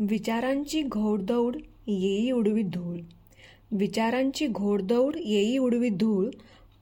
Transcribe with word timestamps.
विचारांची 0.00 0.82
घोडदौड 0.82 1.56
येई 1.86 2.30
उडवी 2.30 2.62
धूळ. 2.62 2.98
विचारांची 3.70 4.46
घोडदौड 4.46 5.16
येई 5.16 5.58
उडवी 5.58 5.88
धूळ 5.88 6.26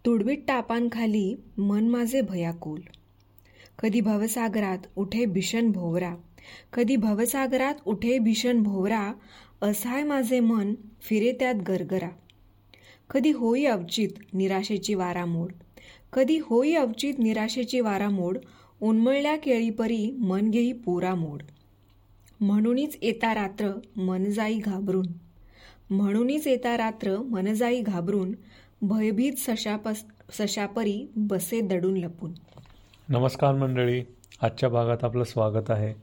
तुडवीत 0.05 0.39
टापांखाली 0.49 1.35
मन 1.59 1.89
माझे 1.89 2.21
भयाकुल. 2.21 2.81
कधी 3.79 4.01
भवसागरात 4.01 4.79
उठे 4.97 5.25
भीषण 5.25 5.71
भोवरा 5.73 6.15
कधी 6.73 6.97
भवसागरात 6.97 7.75
उठे 7.87 8.19
भीषण 8.19 8.63
भोवरा 8.63 9.13
असाय 9.63 10.03
माझे 10.03 10.41
मन 10.41 10.75
फिरे 11.03 11.33
त्यात 11.33 11.55
गरगरा. 11.69 12.09
कधी 13.11 13.31
होई 13.31 13.65
अवचित 13.65 14.35
निराशेची 14.35 14.95
वारामोड 14.95 15.53
कधी 16.13 16.39
होई 16.43 16.75
अवचित 16.75 17.15
निराशेची 17.19 17.81
वारामोड 17.81 18.39
उन्मळल्या 18.83 19.37
केळीपरी 19.37 20.11
मन 20.11 20.51
घेई 20.51 20.73
पुरा 20.73 21.15
मोड 21.15 21.43
म्हणूनच 22.41 22.97
येता 23.03 23.35
रात्र 23.35 23.79
मन 23.97 24.25
जाई 24.25 24.59
घाबरून. 24.59 25.07
म्हणूनच 25.91 26.47
येता 26.47 26.77
रात्र 26.77 27.17
मन 27.17 27.55
जाई 27.55 27.81
घाबरून 27.81 28.33
भयभीत 28.83 29.33
सशापस 29.39 30.05
सशापरी 30.31 31.13
बसे 31.17 31.61
दडून 31.61 31.97
लपून. 31.97 32.33
नमस्कार 33.09 33.55
मंडळी 33.55 34.03
आजच्या 34.43 34.69
भागात 34.69 35.05
आपलं 35.05 35.25
स्वागत 35.25 35.71
आहे. 35.71 35.95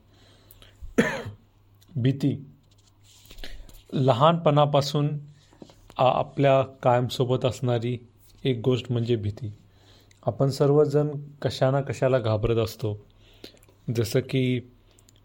भीती. 1.96 2.44
लहानपणापासून 3.92 5.08
आपल्या 5.96 6.62
कायमसोबत 6.62 7.44
असणारी 7.44 8.06
एक 8.44 8.60
गोष्ट 8.64 8.92
म्हणजे 8.92 9.16
भीती. 9.16 9.52
आपण 10.26 10.50
सर्वजण 10.50 11.08
कशाना 11.42 11.80
कशाला 11.80 12.18
घाबरत 12.18 12.56
असतो. 12.56 13.06
जसं 13.96 14.20
की 14.20 14.60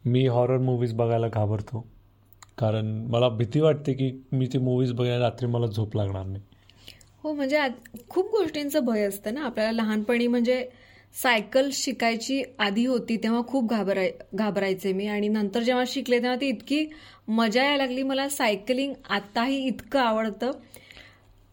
मी 0.05 0.25
हॉरर 0.27 0.57
मूवीज 0.57 0.93
बघायला 0.93 1.27
घाबरतो. 1.27 1.85
कारण 2.57 2.85
मला 3.09 3.27
भीती 3.29 3.59
वाटते 3.59 3.93
की 3.93 4.11
मी 4.31 4.47
ती 4.53 4.57
मूवीज 4.57 4.91
बघायला 4.93 5.23
रात्री 5.25 5.47
मला 5.47 5.67
झोप 5.67 5.95
लागणार 5.95 6.25
नाही. 6.25 6.43
हो 7.23 7.33
म्हणजे 7.33 7.59
खूप 8.09 8.29
गोष्टींचं 8.31 8.85
भय 8.85 9.03
असतं 9.03 9.33
ना. 9.33 9.41
आपल्याला 9.41 9.71
लहानपणी 9.71 10.27
म्हणजे 10.27 10.63
सायकल 11.15 11.69
शिकायची 11.73 12.41
आधी 12.59 12.85
होती 12.85 13.17
तेव्हा 13.17 13.41
खूप 13.47 13.69
घाबराय 13.69 14.11
घाबरायचे 14.35 14.93
मी. 14.93 15.07
आणि 15.07 15.27
नंतर 15.27 15.63
जेव्हा 15.63 15.83
शिकले 15.87 16.17
तेव्हा 16.17 16.35
ती 16.41 16.47
इतकी 16.47 16.85
मजा 17.27 17.63
यायला 17.63 17.77
लागली. 17.77 18.03
मला 18.03 18.27
सायकलिंग 18.29 18.93
आताही 19.09 19.65
इतकं 19.67 19.99
आवडतं. 19.99 20.51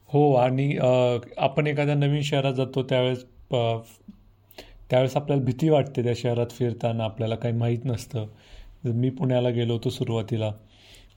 हो 0.09 0.33
आणि 0.35 0.77
आपण 1.37 1.67
एखाद्या 1.67 1.95
नवीन 1.95 2.23
शहरात 2.23 2.55
जातो 2.55 2.83
त्यावेळेस 2.83 3.25
त्यावेळेस 4.91 5.17
आपल्याला 5.17 5.43
भीती 5.45 5.69
वाटते 5.69 6.03
त्या 6.03 6.13
शहरात 6.17 6.51
फिरताना 6.51 7.05
आपल्याला 7.05 7.35
काही 7.35 7.55
माहीत 7.55 7.85
नसतं. 7.85 8.27
मी 8.85 9.11
पुण्याला 9.11 9.49
गेलो 9.51 9.73
होतो 9.73 9.91
सुरुवातीला 9.91 10.51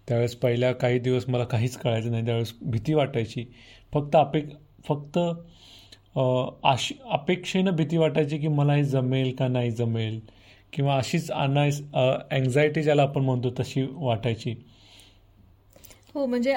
त्यावेळेस 0.08 0.36
पहिल्या 0.36 0.72
काही 0.74 1.00
दिवस 1.00 1.28
मला 1.30 1.44
काहीच 1.44 1.76
कळायचं 1.78 2.12
नाही. 2.12 2.26
त्यावेळेस 2.26 2.54
भीती 2.62 2.94
वाटायची. 2.94 3.46
फक्त 3.94 4.16
अपे 4.16 4.42
फक्त 4.88 5.20
अशी 6.64 6.96
अपेक्षेनं 7.12 7.76
भीती 7.76 7.98
वाटायची 7.98 8.38
की 8.38 8.48
मला 8.48 8.74
हे 8.74 8.84
जमेल 8.84 9.36
का 9.36 9.48
नाही 9.48 9.72
जमेल. 9.72 10.20
किंवा 10.74 10.98
अशीच 10.98 11.30
अनाय 11.32 11.70
अँझायटी 12.32 12.82
ज्याला 12.84 13.02
आपण 13.02 13.22
म्हणतो 13.22 13.50
तशी 13.60 13.86
वाटायची. 13.92 14.56
हो 16.14 16.26
म्हणजे 16.26 16.56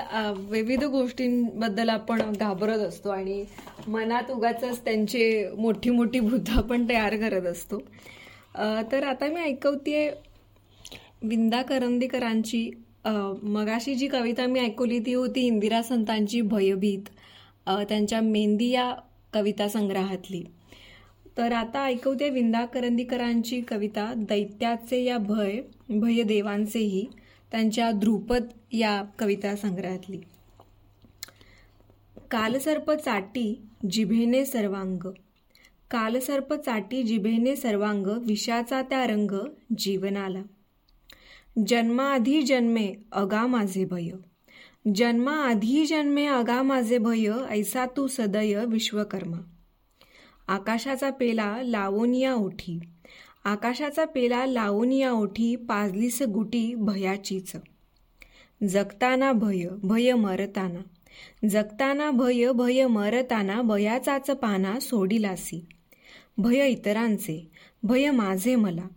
विविध 0.50 0.84
गोष्टींबद्दल 0.84 1.88
आपण 1.88 2.22
घाबरत 2.32 2.78
असतो 2.78 3.10
आणि 3.10 3.44
मनात 3.86 4.30
उगाच 4.30 4.84
त्यांची 4.84 5.24
मोठी 5.58 5.90
मोठी 5.90 6.20
भूत 6.20 6.50
आपण 6.56 6.88
तयार 6.88 7.16
करत 7.16 7.46
असतो. 7.46 7.78
तर 8.92 9.02
आता 9.02 9.26
मी 9.26 9.40
ऐकवते 9.40 10.08
विंदा 11.22 11.62
करंदीकरांची 11.62 12.70
मगाशी 13.06 13.94
जी 13.94 14.06
कविता 14.08 14.46
मी 14.46 14.60
ऐकवली 14.60 14.98
ती 15.06 15.14
होती 15.14 15.46
इंदिरा 15.46 15.82
संतांची 15.82 16.40
भयभीत 16.40 17.08
त्यांच्या 17.88 18.20
मेंदी 18.20 18.68
या 18.70 18.92
कविता 19.34 19.68
संग्रहातली. 19.68 20.42
तर 21.38 21.52
आता 21.52 21.84
ऐकवते 21.84 22.28
विंदा 22.30 22.64
करंदीकरांची 22.64 23.60
कविता 23.60 24.12
दैत्याचे 24.18 25.02
या 25.04 25.18
भय 25.18 25.60
भय 25.90 26.22
देवांचेही 26.22 27.04
त्यांच्या 27.52 27.90
ध्रुपद 27.90 28.44
या 28.72 29.04
कविता 29.18 29.56
संग्रहातली. 29.56 30.20
कालसर्प 32.30 32.90
चाटी 32.90 33.62
जिभेने 33.90 34.44
सर्वांग. 34.44 34.98
कालसर्प 35.90 36.54
चाटी 36.54 37.02
जिभेने 37.02 37.56
सर्वांग 37.56 38.06
विषाचा 38.06 38.82
त्या 38.82 39.06
रंग 39.06 39.30
जीवनाला. 39.78 40.42
जन्माआधी 41.66 42.42
जन्मे 42.42 42.92
अगा 43.12 43.46
माझे 43.46 43.84
भय. 43.84 44.10
जन्माआधी 44.94 45.86
जन्मे 45.86 46.26
अगा 46.26 46.62
माझे 46.62 46.98
भय 46.98 47.30
ऐसा 47.48 47.86
तू 47.86 48.06
सदय 48.06 48.64
विश्वकर्मा. 48.64 49.36
आकाशाचा 50.48 51.10
पेला 51.10 51.58
लावोनिया 51.62 52.34
ओठी. 52.34 52.80
आकाशाचा 53.44 54.04
पेला 54.04 54.46
लावून 54.46 54.92
या 54.92 55.12
ओठी 55.12 55.56
पाजलीस 55.56 56.22
गुटी 56.22 56.74
भयाचीच. 56.74 57.52
जगताना 58.68 59.32
भय 59.32 59.68
भय 59.82 60.12
मरताना. 60.12 60.80
जगताना 61.46 62.10
भय 62.10 62.52
भय 62.52 62.86
मरताना 62.86 63.62
भयाचाच 63.62 64.30
पाना 64.30 64.80
सोडिलासी. 64.80 65.66
भय 66.38 66.68
इतरांचे 66.68 67.50
भय 67.82 68.10
माझे 68.10 68.56
मला. 68.56 68.88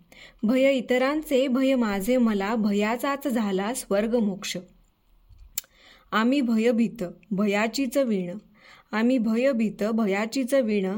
भय 0.44 0.72
इतरांचे 0.72 1.47
भय 1.47 1.75
माझे 1.75 2.17
मला 2.17 2.56
भयाचाच 2.56 3.27
झाला 3.27 3.73
स्वर्ग 3.73 4.16
मोक्ष 4.16 4.57
आम्ही 6.12 6.41
भयभीत 6.41 7.03
भयाचीच 7.31 7.97
वीण. 7.97 8.38
आम्ही 8.91 9.17
भयभीत 9.17 9.83
भयाचीच 9.83 10.53
वीण. 10.53 10.91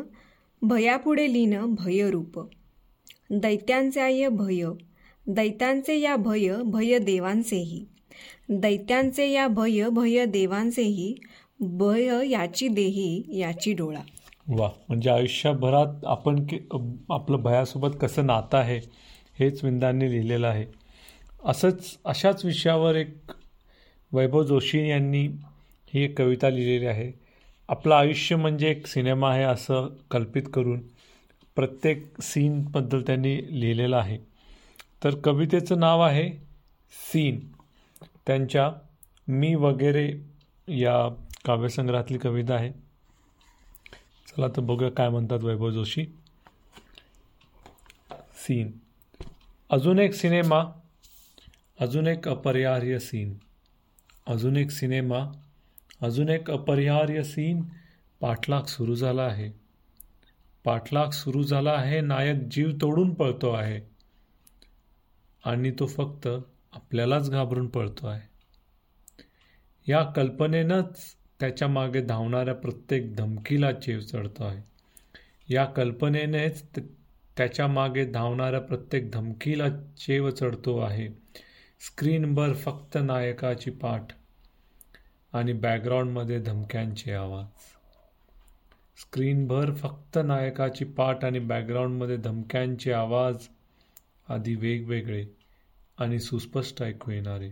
भयापुढे 0.61 1.33
लीन 1.33 1.59
भयरूप. 1.65 2.56
दैत्यांचे 3.29 4.11
या 4.17 4.29
भय 4.29 4.63
दैत्यांचे 5.27 5.99
या 5.99 6.15
भय 6.15 6.51
भय 6.65 6.97
देवांचेही. 6.99 7.85
दैत्यांचे 8.49 9.31
या 9.31 9.47
भय 9.47 9.89
भय 9.89 10.25
देवांचेही 10.25 11.13
भय 11.59 12.29
याची 12.29 12.67
देही 12.67 13.39
याची 13.39 13.73
डोळा. 13.73 13.99
वा 14.47 14.69
म्हणजे 14.87 15.09
आयुष्यभरात 15.09 16.05
आपण 16.05 16.45
आपलं 17.09 17.37
भयासोबत 17.37 17.97
कसं 18.01 18.25
नातं 18.25 18.57
आहे 18.57 18.79
हेच 19.39 19.63
विंदांनी 19.63 20.11
लिहिलेलं 20.11 20.47
आहे. 20.47 20.65
असंच 21.45 21.97
अशाच 22.05 22.45
विषयावर 22.45 22.95
एक 22.95 23.31
वैभव 24.11 24.43
जोशी 24.43 24.87
यांनी 24.89 25.27
ही 25.93 26.03
एक 26.03 26.17
कविता 26.17 26.49
लिहिलेली 26.49 26.85
आहे. 26.85 27.11
आपलं 27.69 27.95
आयुष्य 27.95 28.35
म्हणजे 28.35 28.69
एक 28.71 28.87
सिनेमा 28.87 29.31
आहे 29.31 29.43
असं 29.43 29.87
कल्पित 30.11 30.43
करून 30.53 30.79
प्रत्येक 31.57 32.21
सीनबद्दल 32.21 33.01
त्यांनी 33.01 33.61
लिहिलेलं 33.61 33.97
आहे. 33.97 34.17
तर 35.03 35.15
कवितेचं 35.15 35.79
नाव 35.79 36.01
आहे 36.01 36.29
सीन 36.91 37.39
त्यांच्या 38.27 38.71
मी 39.27 39.55
वगैरे 39.55 40.13
या 40.67 41.09
काव्यसंग्रहातली 41.45 42.17
कविता 42.17 42.55
आहे. 42.55 42.71
चला 44.27 44.47
तर 44.47 44.61
बघूया 44.61 44.91
काय 44.91 45.09
म्हणतात 45.09 45.43
वैभव 45.43 45.69
जोशी. 45.69 46.05
सीन 48.35 48.71
अजून 49.69 49.99
एक 49.99 50.13
सिनेमा 50.13 50.63
अजून 51.79 52.07
एक 52.07 52.27
अपरिहार्य 52.27 52.99
सीन 52.99 53.33
अजून 54.27 54.57
एक 54.57 54.71
सिनेमा 54.71 55.31
अजून 56.01 56.29
एक 56.29 56.51
अपरिहार्य 56.51 57.23
सीन 57.23 57.63
पाठलाग 58.21 58.63
सुरू 58.63 58.95
झाला 58.95 59.23
आहे. 59.23 59.66
पाठलाग 60.67 61.09
सुरू 61.09 61.43
झाला 61.43 61.71
आहे 61.71 62.01
नायक 62.01 62.35
जीव 62.51 62.69
तोडून 62.81 63.13
पळतो 63.13 63.51
आहे. 63.51 63.81
आणि 65.45 65.71
तो 65.71 65.87
फक्त 65.87 66.27
आपल्यालाच 66.73 67.29
घाबरून 67.29 67.67
पळतो 67.67 68.07
आहे. 68.07 68.27
या 69.87 70.03
कल्पनेनंच 70.03 71.03
त्याच्यामागे 71.39 72.01
धावणाऱ्या 72.01 72.55
प्रत्येक 72.55 73.15
धमकीला 73.15 73.71
चेव 73.71 73.99
चढतो 73.99 74.43
आहे. 74.43 74.63
या 75.53 75.65
कल्पनेनेच 75.65 76.65
त्याच्यामागे 77.37 78.05
धावणाऱ्या 78.05 78.61
प्रत्येक 78.61 79.11
धमकीला 79.11 79.69
चेव 79.97 80.29
चढतो 80.29 80.79
आहे. 80.79 81.07
स्क्रीनवर 81.79 82.53
फक्त 82.53 82.97
नायकाची 83.01 83.71
पाठ 83.71 84.07
आणि 85.33 85.53
बॅकग्राऊंडमध्ये 85.53 86.39
धमक्यांचे 86.39 87.11
आवाज. 87.11 87.45
स्क्रीनभर 88.97 89.73
फक्त 89.73 90.19
नायकाची 90.25 90.85
पाठ 90.85 91.25
आणि 91.25 91.39
बॅकग्राऊंडमध्ये 91.39 92.17
धमक्यांचे 92.17 92.91
आवाज 92.91 93.47
आधी 94.29 94.55
वेगवेगळे 94.55 95.25
आणि 95.97 96.19
सुस्पष्ट 96.19 96.83
ऐकू 96.83 97.11
येणारे. 97.11 97.51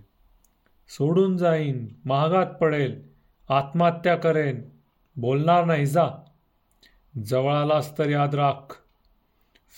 सोडून 0.89 1.37
जाईन 1.37 1.87
महागात 2.05 2.45
पडेल 2.45 3.03
आत्महत्या 3.49 4.15
करेन 4.15 4.69
बोलणार 5.15 5.65
नाही 5.65 5.85
जा. 5.85 6.09
जवळ 7.25 7.53
आलास 7.53 7.97
तर 7.97 8.09
याद 8.09 8.35
राख. 8.35 8.75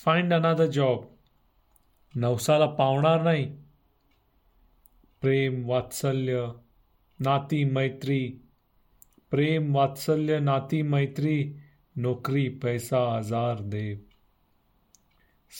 फाइंड 0.05 0.33
अनादर 0.33 0.65
जॉब 0.65 1.05
नवसाला 2.15 2.65
पावणार 2.65 3.21
नाही. 3.21 3.57
प्रेम 5.21 5.69
वात्सल्य 5.69 6.47
नाती 7.19 7.63
मैत्री 7.63 8.39
प्रेम 9.31 9.75
वात्सल्य 9.75 10.39
नाती 10.39 10.81
मैत्री 10.81 11.55
नोकरी 11.95 12.49
पैसा 12.49 13.17
आजार 13.17 13.61
देव. 13.61 13.97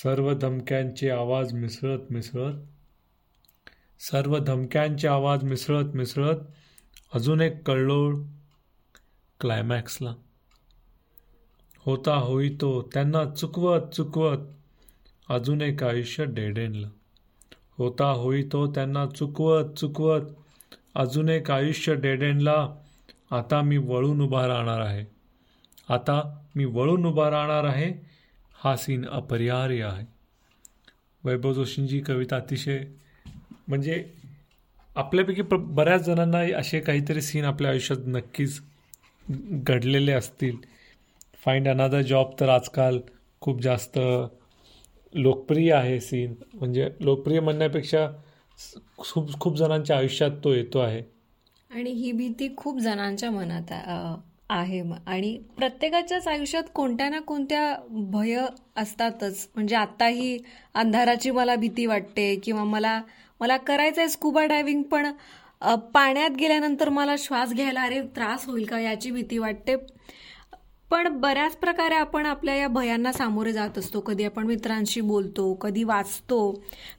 सर्व 0.03 0.33
धमक्यांचे 0.33 1.09
आवाज 1.09 1.53
मिसळत 1.53 1.99
मिसळत 2.09 2.53
सर्व 3.99 4.37
धमक्यांचे 4.37 5.07
आवाज 5.07 5.43
मिसळत 5.43 5.95
मिसळत 5.95 6.37
अजून 7.13 7.41
एक 7.41 7.63
कल्लोळ 7.63 8.15
क्लायमॅक्सला 9.39 10.13
होता 11.77 12.15
होई 12.15 12.49
तो 12.61 12.89
त्यांना 12.93 13.25
चुकवत 13.25 13.93
चुकवत 13.93 14.47
अजून 15.29 15.61
एक 15.61 15.83
आयुष्य 15.83 16.25
डेडेनलं. 16.25 16.89
होता 17.77 18.11
होई 18.11 18.43
तो 18.43 18.71
त्यांना 18.71 19.05
चुकवत 19.05 19.73
चुकवत 19.73 20.21
अजून 20.95 21.29
एक 21.29 21.51
आयुष्य 21.51 21.95
डेडेनला 21.95 22.67
आता 23.31 23.61
मी 23.61 23.77
वळून 23.77 24.21
उभा 24.21 24.47
राहणार 24.47 24.81
आहे. 24.81 25.05
आता 25.89 26.45
मी 26.55 26.65
वळून 26.65 27.05
उभा 27.05 27.29
राहणार 27.29 27.63
आहे. 27.63 27.93
हा 28.55 28.75
सीन 28.75 29.05
अपरिहार्य 29.05 29.83
आहे. 29.83 30.05
वैभव 31.23 31.53
जोशींची 31.53 31.99
कविता 31.99 32.35
अतिशय 32.35 32.79
म्हणजे 33.67 34.09
आपल्यापैकी 34.95 35.41
प्र 35.41 35.57
बऱ्याच 35.57 36.01
जणांना 36.01 36.57
असे 36.57 36.79
काहीतरी 36.79 37.21
सीन 37.21 37.45
आपल्या 37.45 37.71
आयुष्यात 37.71 37.99
नक्कीच 38.07 38.61
घडलेले 39.51 40.11
असतील. 40.11 40.57
फाइंड 41.45 41.67
अनादर 41.67 42.01
जॉब 42.01 42.31
तर 42.39 42.49
आजकाल 42.49 42.99
खूप 43.41 43.61
जास्त 43.61 43.99
लोकप्रिय 45.13 45.73
आहे 45.73 45.99
सीन. 45.99 46.33
म्हणजे 46.53 46.89
लोकप्रिय 46.99 47.39
म्हणण्यापेक्षा 47.39 48.07
खूप 48.97 49.39
खूप 49.39 49.57
जणांच्या 49.57 49.97
आयुष्यात 49.97 50.31
तो 50.43 50.53
येतो 50.53 50.79
आहे. 50.79 51.16
आणि 51.77 51.91
ही 51.91 52.11
भीती 52.11 52.47
खूप 52.57 52.77
जणांच्या 52.79 53.29
मनात 53.31 53.71
आहे. 54.49 54.81
आणि 55.05 55.37
प्रत्येकाच्याच 55.57 56.27
आयुष्यात 56.27 56.63
कोणत्या 56.75 57.09
ना 57.09 57.19
कोणत्या 57.19 57.75
भय 58.13 58.37
असतातच. 58.75 59.47
म्हणजे 59.55 59.75
आत्ताही 59.75 60.37
अंधाराची 60.73 61.31
मला 61.31 61.55
भीती 61.55 61.85
वाटते 61.85 62.35
किंवा 62.35 62.63
मला 62.63 62.99
मला 63.41 63.57
करायचं 63.57 64.01
आहे 64.01 64.09
स्कुबा 64.09 64.45
डायव्हिंग 64.45 64.81
पण 64.83 65.11
पाण्यात 65.93 66.29
गेल्यानंतर 66.39 66.89
मला 66.89 67.15
श्वास 67.19 67.53
घ्यायला 67.53 67.81
अरे 67.81 68.01
त्रास 68.15 68.45
होईल 68.47 68.65
का 68.65 68.79
याची 68.79 69.11
भीती 69.11 69.37
वाटते. 69.37 69.75
पण 70.91 71.07
बऱ्याच 71.21 71.55
प्रकारे 71.57 71.95
आपण 71.95 72.25
आपल्या 72.25 72.55
या 72.55 72.67
भयांना 72.67 73.11
सामोरे 73.11 73.51
जात 73.53 73.77
असतो. 73.77 73.99
कधी 73.99 74.23
आपण 74.23 74.45
मित्रांशी 74.47 75.01
बोलतो 75.01 75.53
कधी 75.53 75.83
वाचतो 75.83 76.39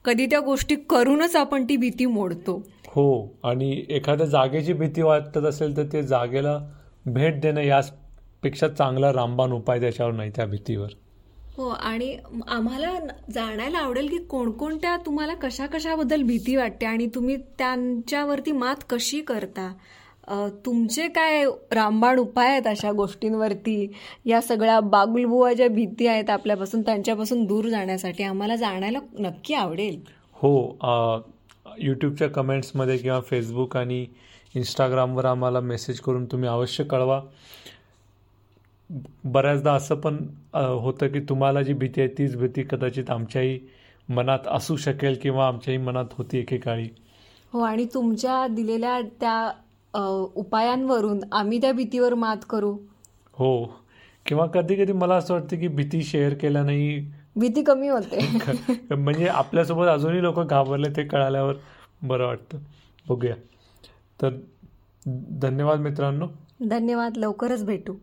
कधी 0.04 0.26
त्या 0.26 0.40
गोष्टी 0.40 0.76
करूनच 0.90 1.36
आपण 1.36 1.64
ती 1.68 1.76
भीती 1.76 2.06
मोडतो. 2.06 2.62
हो 2.98 3.38
आणि 3.44 3.70
एखाद्या 3.88 4.26
जागेची 4.26 4.72
भीती 4.72 5.02
वाटत 5.02 5.44
असेल 5.44 5.76
तर 5.76 5.82
ते 5.92 6.02
जागेला 6.02 6.58
भेट 7.06 7.40
देणं 7.40 7.60
यापेक्षा 7.60 8.68
चांगला 8.68 9.12
रामबाण 9.12 9.52
उपाय 9.52 9.80
त्याच्यावर 9.80 10.12
नाही 10.12 10.30
त्या 10.36 10.46
भीतीवर. 10.46 10.88
हो 11.56 11.68
आणि 11.68 12.16
आम्हाला 12.48 12.92
जाणायला 13.34 13.78
आवडेल 13.78 14.08
की 14.08 14.18
कोणकोणत्या 14.18 14.96
तुम्हाला 15.06 15.34
कशा 15.34 15.66
कशाबद्दल 15.66 16.22
भीती 16.22 16.56
वाटते 16.56 16.86
आणि 16.86 17.06
तुम्ही 17.14 17.36
त्यांच्यावरती 17.58 18.52
मात 18.52 18.84
कशी 18.90 19.20
करता? 19.20 19.72
तुमचे 20.66 21.08
काय 21.08 21.44
रामबाण 21.72 22.18
उपाय 22.18 22.50
आहेत 22.50 22.66
अशा 22.66 22.92
गोष्टींवरती? 22.92 23.92
या 24.26 24.40
सगळ्या 24.40 24.80
बागुलबुवा 24.80 25.52
ज्या 25.52 25.68
भीती 25.68 26.06
आहेत 26.06 26.30
आपल्यापासून 26.30 26.82
त्यांच्यापासून 26.82 27.44
दूर 27.44 27.68
जाण्यासाठी 27.68 28.22
आम्हाला 28.22 28.56
जाणायला 28.56 28.98
नक्की 29.18 29.54
आवडेल. 29.54 30.00
हो 30.32 30.56
यूट्यूबच्या 31.80 32.28
कमेंट्समध्ये 32.28 32.96
किंवा 32.98 33.20
फेसबुक 33.20 33.76
आणि 33.76 34.06
इंस्टाग्रामवर 34.54 35.24
आम्हाला 35.24 35.60
मेसेज 35.60 36.00
करून 36.00 36.24
तुम्ही 36.24 36.48
अवश्य 36.48 36.84
कळवा. 36.84 37.20
बऱ्याचदा 39.24 39.72
असं 39.72 39.94
पण 39.94 40.16
होतं 40.54 41.08
की 41.08 41.20
तुम्हाला 41.20 41.62
जी 41.62 41.72
भीती 41.72 42.00
आहे 42.00 42.18
तीच 42.18 42.36
भीती 42.36 42.62
कदाचित 42.62 43.10
आमच्याही 43.10 43.58
मनात 44.08 44.46
असू 44.46 44.76
शकेल 44.76 45.18
किंवा 45.22 45.46
आमच्याही 45.46 45.78
मनात 45.78 46.04
होती 46.12 46.38
एकेकाळी. 46.38 46.88
हो 47.52 47.60
आणि 47.60 47.84
तुमच्या 47.94 48.46
दिलेल्या 48.46 49.00
त्या 49.20 49.50
उपायांवरून 50.34 51.20
आम्ही 51.32 51.60
त्या 51.60 51.72
भीतीवर 51.72 52.14
मात 52.14 52.36
करू. 52.50 52.76
हो. 53.32 53.64
किंवा 54.26 54.46
कधी 54.46 54.74
कधी 54.74 54.92
मला 54.92 55.14
असं 55.14 55.34
वाटतं 55.34 55.58
की 55.58 55.68
भीती 55.68 56.02
शेअर 56.02 56.34
केल्यानेही 56.34 56.98
भीती 57.36 57.62
कमी 57.62 57.88
होते. 57.88 58.40
म्हणजे 58.94 59.26
आपल्यासोबत 59.26 59.86
अजूनही 59.86 60.22
लोक 60.22 60.40
घाबरले 60.40 60.90
ते 60.96 61.04
कळाल्यावर 61.04 61.54
बरं 62.02 62.26
वाटतं. 62.26 62.58
बघूया. 63.08 63.34
तर 64.22 64.30
धन्यवाद 65.42 65.78
मित्रांनो. 65.78 66.28
धन्यवाद. 66.68 67.16
लवकरच 67.16 67.64
भेटू. 67.64 67.94